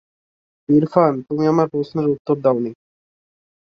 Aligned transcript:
ইরফান, 0.69 1.13
তুমি 1.27 1.43
আমার 1.47 1.67
প্রশ্নের 1.69 2.07
উত্তর 2.07 2.35
দাওনি। 2.43 2.71